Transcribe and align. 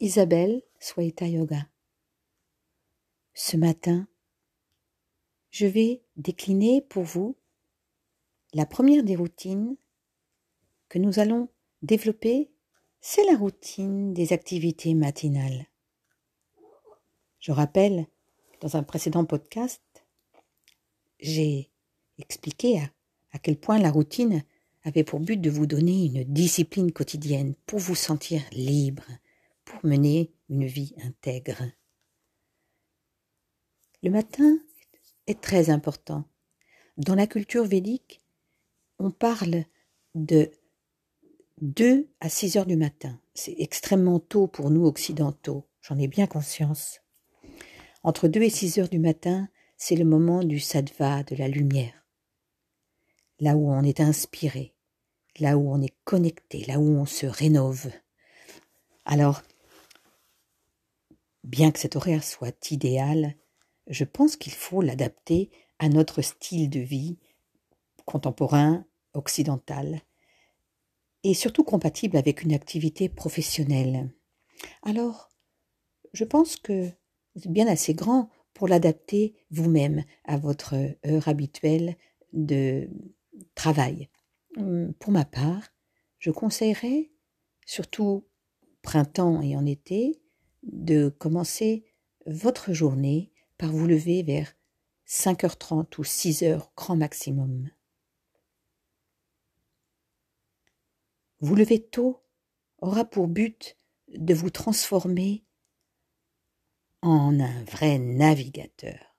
Isabelle 0.00 0.62
Swaita 0.80 1.26
Yoga. 1.26 1.68
Ce 3.32 3.56
matin, 3.56 4.08
je 5.50 5.66
vais 5.66 6.02
décliner 6.16 6.82
pour 6.82 7.04
vous 7.04 7.36
la 8.54 8.66
première 8.66 9.04
des 9.04 9.14
routines 9.14 9.76
que 10.88 10.98
nous 10.98 11.20
allons 11.20 11.48
développer, 11.82 12.50
c'est 13.00 13.24
la 13.24 13.36
routine 13.36 14.12
des 14.14 14.32
activités 14.32 14.94
matinales. 14.94 15.66
Je 17.38 17.52
rappelle, 17.52 18.06
dans 18.60 18.76
un 18.76 18.82
précédent 18.82 19.24
podcast, 19.24 19.82
j'ai 21.20 21.70
expliqué 22.18 22.80
à, 23.32 23.38
quel 23.38 23.58
point 23.58 23.78
la 23.78 23.90
routine 23.90 24.42
avait 24.82 25.04
pour 25.04 25.20
but 25.20 25.40
de 25.40 25.50
vous 25.50 25.66
donner 25.66 26.06
une 26.06 26.24
discipline 26.24 26.92
quotidienne 26.92 27.54
pour 27.66 27.78
vous 27.78 27.94
sentir 27.94 28.42
libre, 28.52 29.04
mener 29.84 30.32
une 30.48 30.66
vie 30.66 30.94
intègre. 31.02 31.62
Le 34.02 34.10
matin 34.10 34.58
est 35.26 35.40
très 35.40 35.70
important. 35.70 36.24
Dans 36.96 37.14
la 37.14 37.26
culture 37.26 37.64
védique, 37.64 38.20
on 38.98 39.10
parle 39.10 39.64
de 40.14 40.50
2 41.60 42.08
à 42.20 42.28
6 42.28 42.56
heures 42.56 42.66
du 42.66 42.76
matin. 42.76 43.20
C'est 43.34 43.54
extrêmement 43.58 44.20
tôt 44.20 44.46
pour 44.46 44.70
nous 44.70 44.84
occidentaux, 44.84 45.66
j'en 45.80 45.98
ai 45.98 46.08
bien 46.08 46.26
conscience. 46.26 47.00
Entre 48.02 48.28
2 48.28 48.42
et 48.42 48.50
6 48.50 48.78
heures 48.78 48.88
du 48.88 48.98
matin, 48.98 49.48
c'est 49.76 49.96
le 49.96 50.04
moment 50.04 50.44
du 50.44 50.60
sattva, 50.60 51.22
de 51.22 51.34
la 51.36 51.48
lumière. 51.48 52.06
Là 53.40 53.56
où 53.56 53.70
on 53.70 53.82
est 53.82 54.00
inspiré, 54.00 54.74
là 55.40 55.56
où 55.56 55.72
on 55.72 55.80
est 55.80 55.94
connecté, 56.04 56.64
là 56.66 56.78
où 56.78 56.88
on 56.96 57.06
se 57.06 57.26
rénove. 57.26 57.90
Alors, 59.04 59.42
Bien 61.44 61.70
que 61.70 61.78
cet 61.78 61.94
horaire 61.94 62.24
soit 62.24 62.70
idéal, 62.70 63.36
je 63.86 64.04
pense 64.04 64.36
qu'il 64.36 64.54
faut 64.54 64.80
l'adapter 64.80 65.50
à 65.78 65.90
notre 65.90 66.22
style 66.22 66.70
de 66.70 66.80
vie 66.80 67.18
contemporain, 68.06 68.86
occidental, 69.12 70.00
et 71.22 71.34
surtout 71.34 71.62
compatible 71.62 72.16
avec 72.16 72.42
une 72.42 72.54
activité 72.54 73.10
professionnelle. 73.10 74.10
Alors, 74.82 75.28
je 76.14 76.24
pense 76.24 76.56
que 76.56 76.86
vous 77.34 77.42
êtes 77.42 77.52
bien 77.52 77.66
assez 77.66 77.92
grand 77.92 78.30
pour 78.54 78.66
l'adapter 78.66 79.34
vous-même 79.50 80.04
à 80.24 80.38
votre 80.38 80.74
heure 81.06 81.28
habituelle 81.28 81.98
de 82.32 82.88
travail. 83.54 84.08
Pour 84.98 85.12
ma 85.12 85.26
part, 85.26 85.74
je 86.18 86.30
conseillerais, 86.30 87.10
surtout 87.66 88.26
printemps 88.80 89.42
et 89.42 89.56
en 89.56 89.66
été, 89.66 90.22
de 90.64 91.08
commencer 91.08 91.84
votre 92.26 92.72
journée 92.72 93.32
par 93.58 93.70
vous 93.70 93.86
lever 93.86 94.22
vers 94.22 94.54
5h30 95.06 95.98
ou 95.98 96.02
6h 96.02 96.68
grand 96.76 96.96
maximum. 96.96 97.70
Vous 101.40 101.54
lever 101.54 101.82
tôt 101.82 102.22
aura 102.78 103.04
pour 103.04 103.28
but 103.28 103.76
de 104.08 104.34
vous 104.34 104.50
transformer 104.50 105.44
en 107.02 107.38
un 107.38 107.64
vrai 107.64 107.98
navigateur 107.98 109.14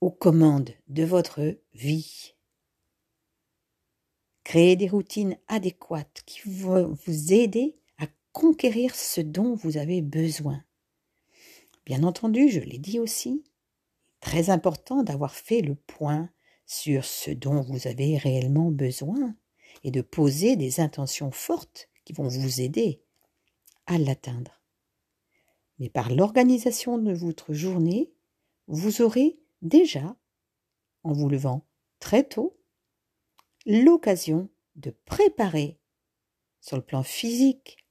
aux 0.00 0.10
commandes 0.10 0.70
de 0.88 1.02
votre 1.02 1.58
vie. 1.72 2.34
Créer 4.44 4.76
des 4.76 4.88
routines 4.88 5.38
adéquates 5.48 6.22
qui 6.26 6.48
vont 6.48 6.96
vous 7.06 7.32
aider 7.32 7.76
conquérir 8.34 8.94
ce 8.96 9.20
dont 9.20 9.54
vous 9.54 9.78
avez 9.78 10.02
besoin. 10.02 10.62
Bien 11.86 12.02
entendu, 12.02 12.50
je 12.50 12.60
l'ai 12.60 12.78
dit 12.78 12.98
aussi, 12.98 13.44
très 14.20 14.50
important 14.50 15.04
d'avoir 15.04 15.34
fait 15.34 15.60
le 15.60 15.76
point 15.76 16.28
sur 16.66 17.04
ce 17.04 17.30
dont 17.30 17.60
vous 17.60 17.86
avez 17.86 18.18
réellement 18.18 18.70
besoin 18.70 19.36
et 19.84 19.92
de 19.92 20.02
poser 20.02 20.56
des 20.56 20.80
intentions 20.80 21.30
fortes 21.30 21.88
qui 22.04 22.12
vont 22.12 22.26
vous 22.26 22.60
aider 22.60 23.00
à 23.86 23.98
l'atteindre. 23.98 24.60
Mais 25.78 25.88
par 25.88 26.12
l'organisation 26.12 26.98
de 26.98 27.12
votre 27.12 27.54
journée, 27.54 28.12
vous 28.66 29.00
aurez 29.00 29.38
déjà, 29.62 30.16
en 31.04 31.12
vous 31.12 31.28
levant 31.28 31.66
très 32.00 32.24
tôt, 32.24 32.58
l'occasion 33.64 34.48
de 34.74 34.90
préparer 35.04 35.78
sur 36.60 36.76
le 36.76 36.82
plan 36.82 37.04
physique, 37.04 37.83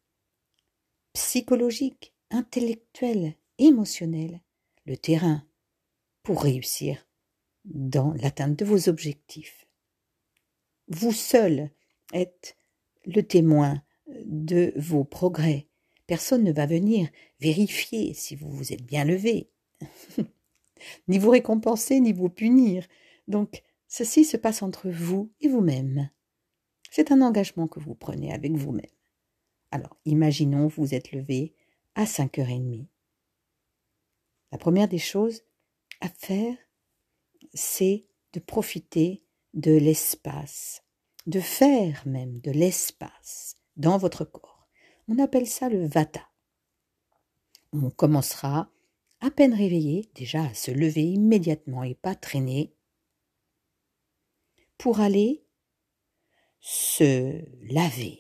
psychologique, 1.14 2.14
intellectuel, 2.30 3.36
émotionnel, 3.58 4.42
le 4.86 4.98
terrain 4.98 5.44
pour 6.24 6.44
réussir 6.44 7.08
dans 7.66 8.14
l'atteinte 8.14 8.58
de 8.58 8.66
vos 8.66 8.90
objectifs. 8.90 9.68
Vous 10.88 11.12
seul 11.12 11.70
êtes 12.12 12.58
le 13.06 13.22
témoin 13.22 13.82
de 14.26 14.74
vos 14.76 15.04
progrès. 15.04 15.68
Personne 16.08 16.44
ne 16.44 16.52
va 16.52 16.66
venir 16.66 17.10
vérifier 17.40 18.14
si 18.14 18.36
vous 18.36 18.50
vous 18.50 18.74
êtes 18.74 18.84
bien 18.84 19.06
levé, 19.06 19.50
ni 21.08 21.20
vous 21.20 21.30
récompenser, 21.30 22.00
ni 22.00 22.12
vous 22.12 22.30
punir. 22.30 22.88
Donc, 23.28 23.64
ceci 23.88 24.26
se 24.26 24.38
passe 24.38 24.62
entre 24.62 24.90
vous 24.90 25.32
et 25.40 25.48
vous-même. 25.48 26.10
C'est 26.92 27.12
un 27.12 27.22
engagement 27.22 27.68
que 27.68 27.80
vous 27.80 27.96
prenez 27.96 28.34
avec 28.34 28.52
vous-même. 28.54 28.86
Alors, 29.74 29.98
imaginons 30.06 30.68
vous 30.68 30.94
êtes 30.94 31.12
levé 31.14 31.56
à 31.96 32.04
5h30. 32.04 32.86
La 34.52 34.60
première 34.60 34.88
des 34.88 35.00
choses 35.00 35.42
à 36.00 36.10
faire, 36.10 36.56
c'est 37.56 38.06
de 38.34 38.40
profiter 38.40 39.24
de 39.56 39.72
l'espace, 39.72 40.84
de 41.26 41.40
faire 41.40 42.04
même 42.06 42.40
de 42.42 42.52
l'espace 42.52 43.58
dans 43.76 43.98
votre 43.98 44.26
corps. 44.26 44.70
On 45.08 45.18
appelle 45.18 45.48
ça 45.48 45.70
le 45.70 45.88
vata. 45.88 46.30
On 47.72 47.90
commencera 47.90 48.70
à 49.22 49.32
peine 49.32 49.56
réveillé, 49.56 50.08
déjà 50.14 50.44
à 50.44 50.54
se 50.54 50.70
lever 50.70 51.02
immédiatement 51.02 51.82
et 51.82 51.96
pas 51.96 52.14
traîner, 52.14 52.76
pour 54.78 55.00
aller 55.00 55.48
se 56.60 57.42
laver, 57.74 58.20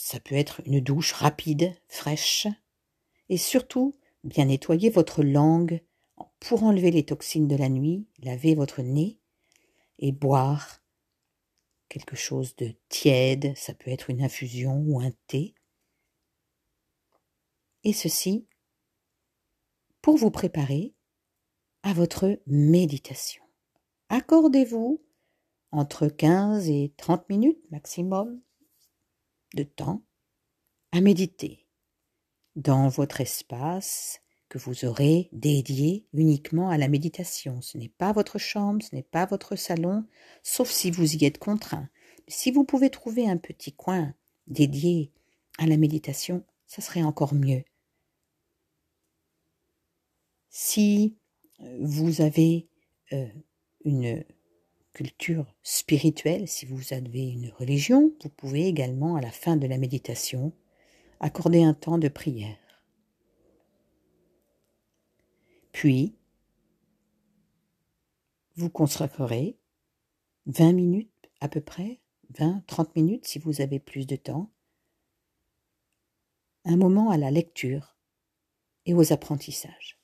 ça 0.00 0.18
peut 0.18 0.34
être 0.34 0.62
une 0.64 0.80
douche 0.80 1.12
rapide, 1.12 1.74
fraîche, 1.88 2.46
et 3.28 3.36
surtout 3.36 3.94
bien 4.24 4.46
nettoyer 4.46 4.90
votre 4.90 5.22
langue 5.22 5.82
pour 6.40 6.64
enlever 6.64 6.90
les 6.90 7.04
toxines 7.04 7.48
de 7.48 7.56
la 7.56 7.68
nuit, 7.68 8.06
laver 8.22 8.54
votre 8.54 8.82
nez 8.82 9.18
et 9.98 10.12
boire 10.12 10.82
quelque 11.88 12.16
chose 12.16 12.56
de 12.56 12.74
tiède, 12.88 13.52
ça 13.56 13.74
peut 13.74 13.90
être 13.90 14.10
une 14.10 14.22
infusion 14.22 14.82
ou 14.86 15.00
un 15.00 15.12
thé. 15.26 15.54
Et 17.84 17.92
ceci 17.92 18.46
pour 20.02 20.16
vous 20.16 20.30
préparer 20.30 20.94
à 21.82 21.92
votre 21.92 22.40
méditation. 22.46 23.44
Accordez-vous 24.08 25.02
entre 25.72 26.08
15 26.08 26.68
et 26.70 26.94
30 26.96 27.28
minutes 27.28 27.70
maximum 27.70 28.40
de 29.54 29.62
temps 29.62 30.02
à 30.92 31.00
méditer 31.00 31.66
dans 32.56 32.88
votre 32.88 33.20
espace 33.20 34.20
que 34.48 34.58
vous 34.58 34.84
aurez 34.84 35.28
dédié 35.32 36.06
uniquement 36.12 36.70
à 36.70 36.78
la 36.78 36.88
méditation. 36.88 37.60
Ce 37.62 37.78
n'est 37.78 37.88
pas 37.88 38.12
votre 38.12 38.38
chambre, 38.38 38.82
ce 38.82 38.94
n'est 38.94 39.04
pas 39.04 39.24
votre 39.24 39.54
salon, 39.54 40.04
sauf 40.42 40.68
si 40.70 40.90
vous 40.90 41.14
y 41.14 41.24
êtes 41.24 41.38
contraint. 41.38 41.88
Si 42.26 42.50
vous 42.50 42.64
pouvez 42.64 42.90
trouver 42.90 43.28
un 43.28 43.36
petit 43.36 43.72
coin 43.72 44.12
dédié 44.48 45.12
à 45.58 45.66
la 45.66 45.76
méditation, 45.76 46.44
ça 46.66 46.82
serait 46.82 47.02
encore 47.02 47.34
mieux. 47.34 47.62
Si 50.48 51.16
vous 51.78 52.20
avez 52.20 52.68
euh, 53.12 53.28
une 53.84 54.24
culture 54.92 55.54
spirituelle, 55.62 56.48
si 56.48 56.66
vous 56.66 56.92
avez 56.92 57.28
une 57.28 57.50
religion, 57.50 58.12
vous 58.22 58.28
pouvez 58.28 58.66
également, 58.66 59.16
à 59.16 59.20
la 59.20 59.30
fin 59.30 59.56
de 59.56 59.66
la 59.66 59.78
méditation, 59.78 60.52
accorder 61.20 61.62
un 61.62 61.74
temps 61.74 61.98
de 61.98 62.08
prière. 62.08 62.58
Puis, 65.72 66.16
vous 68.56 68.70
consacrerez 68.70 69.56
20 70.46 70.72
minutes 70.72 71.30
à 71.40 71.48
peu 71.48 71.60
près, 71.60 72.00
20, 72.38 72.64
30 72.66 72.96
minutes 72.96 73.26
si 73.26 73.38
vous 73.38 73.60
avez 73.60 73.78
plus 73.78 74.06
de 74.06 74.16
temps, 74.16 74.50
un 76.64 76.76
moment 76.76 77.10
à 77.10 77.16
la 77.16 77.30
lecture 77.30 77.96
et 78.86 78.94
aux 78.94 79.12
apprentissages. 79.12 79.98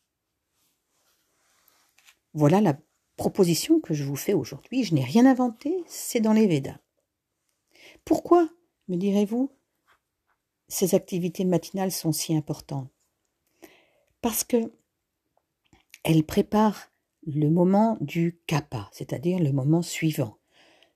Voilà 2.32 2.60
la 2.60 2.78
proposition 3.16 3.80
que 3.80 3.94
je 3.94 4.04
vous 4.04 4.16
fais 4.16 4.34
aujourd'hui, 4.34 4.84
je 4.84 4.94
n'ai 4.94 5.04
rien 5.04 5.26
inventé, 5.26 5.82
c'est 5.86 6.20
dans 6.20 6.32
les 6.32 6.46
Védas. 6.46 6.78
Pourquoi, 8.04 8.48
me 8.88 8.96
direz-vous, 8.96 9.50
ces 10.68 10.94
activités 10.94 11.44
matinales 11.44 11.92
sont 11.92 12.12
si 12.12 12.36
importantes? 12.36 12.90
Parce 14.20 14.44
que 14.44 14.72
elles 16.04 16.24
préparent 16.24 16.90
le 17.26 17.48
moment 17.50 17.98
du 18.00 18.40
kappa, 18.46 18.88
c'est-à-dire 18.92 19.40
le 19.40 19.52
moment 19.52 19.82
suivant. 19.82 20.38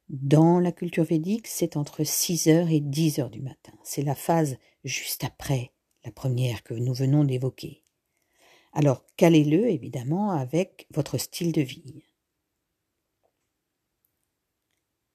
Dans 0.08 0.60
la 0.60 0.72
culture 0.72 1.04
védique, 1.04 1.46
c'est 1.46 1.76
entre 1.76 2.02
6h 2.02 2.72
et 2.72 2.80
10h 2.80 3.30
du 3.30 3.42
matin. 3.42 3.72
C'est 3.82 4.02
la 4.02 4.14
phase 4.14 4.58
juste 4.84 5.24
après 5.24 5.72
la 6.04 6.12
première 6.12 6.62
que 6.62 6.74
nous 6.74 6.94
venons 6.94 7.24
d'évoquer. 7.24 7.84
Alors, 8.72 9.04
calez-le 9.16 9.68
évidemment 9.68 10.30
avec 10.30 10.86
votre 10.90 11.18
style 11.18 11.52
de 11.52 11.62
vie. 11.62 12.04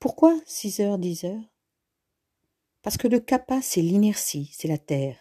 Pourquoi 0.06 0.40
6h, 0.46 1.00
10h 1.00 1.42
Parce 2.84 2.96
que 2.96 3.08
le 3.08 3.20
kappa, 3.20 3.64
c'est 3.64 3.82
l'inertie, 3.82 4.52
c'est 4.54 4.68
la 4.68 4.78
terre. 4.78 5.18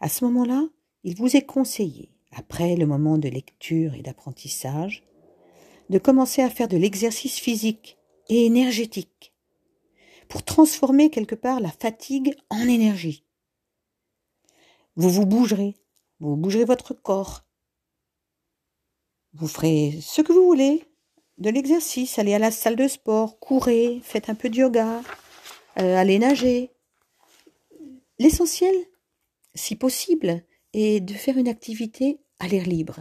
À 0.00 0.08
ce 0.08 0.24
moment-là, 0.24 0.68
il 1.04 1.14
vous 1.14 1.36
est 1.36 1.46
conseillé, 1.46 2.10
après 2.32 2.74
le 2.74 2.84
moment 2.84 3.16
de 3.16 3.28
lecture 3.28 3.94
et 3.94 4.02
d'apprentissage, 4.02 5.04
de 5.88 5.98
commencer 6.00 6.42
à 6.42 6.50
faire 6.50 6.66
de 6.66 6.76
l'exercice 6.76 7.38
physique 7.38 7.96
et 8.28 8.44
énergétique 8.44 9.32
pour 10.28 10.42
transformer 10.42 11.08
quelque 11.08 11.36
part 11.36 11.60
la 11.60 11.70
fatigue 11.70 12.34
en 12.48 12.66
énergie. 12.66 13.24
Vous 14.96 15.10
vous 15.10 15.26
bougerez, 15.26 15.76
vous 16.18 16.34
bougerez 16.34 16.64
votre 16.64 16.92
corps. 16.92 17.44
Vous 19.34 19.46
ferez 19.46 20.00
ce 20.02 20.22
que 20.22 20.32
vous 20.32 20.42
voulez, 20.42 20.89
de 21.40 21.48
l'exercice, 21.48 22.18
allez 22.18 22.34
à 22.34 22.38
la 22.38 22.50
salle 22.50 22.76
de 22.76 22.86
sport, 22.86 23.38
courez, 23.40 24.00
faites 24.02 24.28
un 24.28 24.34
peu 24.34 24.50
de 24.50 24.56
yoga, 24.56 25.02
euh, 25.78 25.96
allez 25.96 26.18
nager. 26.18 26.70
L'essentiel, 28.18 28.74
si 29.54 29.74
possible, 29.74 30.44
est 30.74 31.00
de 31.00 31.14
faire 31.14 31.38
une 31.38 31.48
activité 31.48 32.20
à 32.38 32.46
l'air 32.46 32.66
libre. 32.66 33.00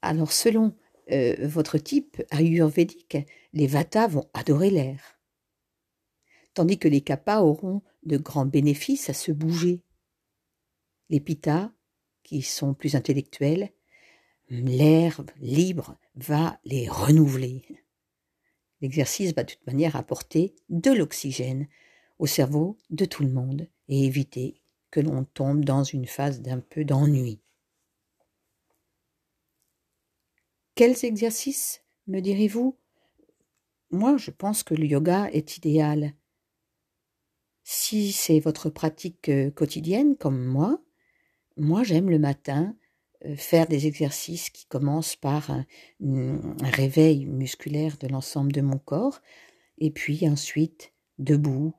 Alors 0.00 0.32
selon 0.32 0.76
euh, 1.10 1.34
votre 1.40 1.76
type 1.76 2.22
ayurvédique, 2.30 3.18
les 3.52 3.66
Vata 3.66 4.06
vont 4.06 4.30
adorer 4.32 4.70
l'air, 4.70 5.18
tandis 6.54 6.78
que 6.78 6.88
les 6.88 7.00
Kappas 7.00 7.42
auront 7.42 7.82
de 8.04 8.16
grands 8.16 8.46
bénéfices 8.46 9.10
à 9.10 9.14
se 9.14 9.32
bouger. 9.32 9.82
Les 11.08 11.20
Pitta, 11.20 11.72
qui 12.22 12.42
sont 12.42 12.74
plus 12.74 12.94
intellectuels, 12.94 13.72
l'air 14.50 15.24
libre 15.40 15.98
va 16.16 16.58
les 16.64 16.88
renouveler. 16.88 17.64
L'exercice 18.80 19.34
va 19.34 19.44
de 19.44 19.52
toute 19.52 19.66
manière 19.66 19.96
apporter 19.96 20.54
de 20.68 20.90
l'oxygène 20.90 21.68
au 22.18 22.26
cerveau 22.26 22.76
de 22.90 23.04
tout 23.04 23.22
le 23.22 23.30
monde 23.30 23.68
et 23.88 24.04
éviter 24.04 24.60
que 24.90 25.00
l'on 25.00 25.24
tombe 25.24 25.64
dans 25.64 25.84
une 25.84 26.06
phase 26.06 26.40
d'un 26.40 26.60
peu 26.60 26.84
d'ennui. 26.84 27.40
Quels 30.74 31.04
exercices, 31.04 31.82
me 32.06 32.20
direz-vous? 32.20 32.78
Moi, 33.90 34.16
je 34.16 34.30
pense 34.30 34.62
que 34.62 34.74
le 34.74 34.86
yoga 34.86 35.28
est 35.32 35.56
idéal. 35.56 36.14
Si 37.64 38.12
c'est 38.12 38.38
votre 38.40 38.70
pratique 38.70 39.28
euh, 39.28 39.50
quotidienne, 39.50 40.16
comme 40.16 40.42
moi, 40.42 40.80
moi 41.56 41.82
j'aime 41.82 42.08
le 42.08 42.18
matin 42.18 42.76
faire 43.36 43.66
des 43.66 43.86
exercices 43.86 44.50
qui 44.50 44.66
commencent 44.66 45.16
par 45.16 45.50
un, 45.50 45.66
réveil 46.62 47.26
musculaire 47.26 47.96
de 47.98 48.08
l'ensemble 48.08 48.52
de 48.52 48.60
mon 48.60 48.78
corps, 48.78 49.20
et 49.78 49.90
puis 49.90 50.28
ensuite 50.28 50.92
debout, 51.18 51.74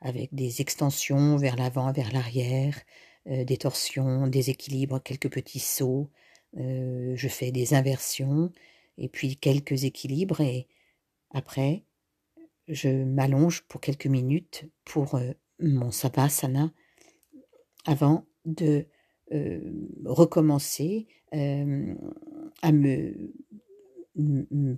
avec 0.00 0.34
des 0.34 0.60
extensions 0.60 1.36
vers 1.36 1.56
l'avant, 1.56 1.92
vers 1.92 2.12
l'arrière, 2.12 2.80
euh, 3.26 3.44
des 3.44 3.56
torsions, 3.56 4.26
des 4.26 4.50
équilibres, 4.50 5.02
quelques 5.02 5.30
petits 5.30 5.60
sauts, 5.60 6.10
euh, 6.56 7.14
je 7.14 7.28
fais 7.28 7.52
des 7.52 7.74
inversions 7.74 8.50
et 8.96 9.08
puis 9.08 9.36
quelques 9.36 9.84
équilibres 9.84 10.40
et 10.40 10.66
après 11.30 11.84
je 12.68 12.88
m'allonge 12.88 13.62
pour 13.68 13.82
quelques 13.82 14.06
minutes 14.06 14.64
pour 14.84 15.16
euh, 15.16 15.32
mon 15.60 15.90
savasana 15.90 16.72
avant 17.84 18.26
de 18.46 18.66
euh, 18.66 18.84
recommencer 20.04 21.06
à 21.32 22.72
me, 22.72 23.32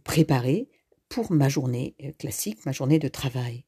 préparer 0.04 0.68
pour 1.08 1.32
ma 1.32 1.48
journée 1.48 1.94
classique, 2.18 2.64
ma 2.66 2.72
journée 2.72 2.98
de 2.98 3.08
travail. 3.08 3.64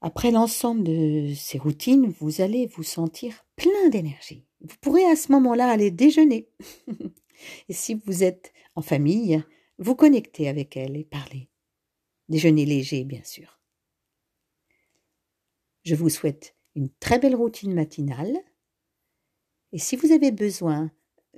Après 0.00 0.30
l'ensemble 0.30 0.84
de 0.84 1.32
ces 1.34 1.56
routines, 1.56 2.08
vous 2.20 2.42
allez 2.42 2.66
vous 2.66 2.82
sentir 2.82 3.46
plein 3.56 3.88
d'énergie. 3.88 4.44
Vous 4.60 4.76
pourrez 4.82 5.04
à 5.06 5.16
ce 5.16 5.32
moment-là 5.32 5.68
aller 5.68 5.90
déjeuner. 5.90 6.50
et 7.68 7.72
si 7.72 7.94
vous 7.94 8.22
êtes 8.22 8.52
en 8.74 8.82
famille, 8.82 9.42
vous 9.78 9.94
connecter 9.94 10.48
avec 10.48 10.76
elle 10.76 10.98
et 10.98 11.04
parler. 11.04 11.48
Déjeuner 12.28 12.66
léger, 12.66 13.04
bien 13.04 13.22
sûr. 13.24 13.60
Je 15.84 15.94
vous 15.94 16.10
souhaite 16.10 16.54
une 16.74 16.88
très 17.00 17.18
belle 17.18 17.36
routine 17.36 17.74
matinale. 17.74 18.36
Et 19.72 19.78
si 19.78 19.96
vous 19.96 20.12
avez 20.12 20.30
besoin 20.30 20.90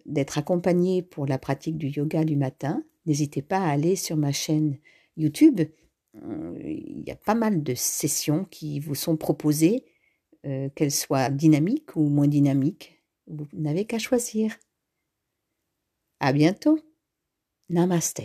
d'être 0.05 0.39
accompagné 0.39 1.03
pour 1.03 1.27
la 1.27 1.39
pratique 1.39 1.79
du 1.79 1.89
yoga 1.89 2.25
du 2.25 2.37
matin, 2.37 2.85
n'hésitez 3.07 3.43
pas 3.43 3.59
à 3.59 3.71
aller 3.71 3.97
sur 3.97 4.17
ma 4.17 4.33
chaîne 4.33 4.79
YouTube 5.17 5.61
il 6.65 7.05
y 7.07 7.11
a 7.11 7.17
pas 7.17 7.35
mal 7.35 7.63
de 7.63 7.75
sessions 7.75 8.45
qui 8.45 8.81
vous 8.81 8.95
sont 8.95 9.17
proposées, 9.17 9.85
euh, 10.45 10.69
qu'elles 10.75 10.93
soient 10.93 11.31
dynamiques 11.31 11.97
ou 11.97 12.09
moins 12.09 12.29
dynamiques. 12.29 13.03
Vous 13.27 13.47
n'avez 13.53 13.85
qu'à 13.85 13.99
choisir. 13.99 14.57
À 16.21 16.33
bientôt. 16.33 16.79
Namaste. 17.69 18.23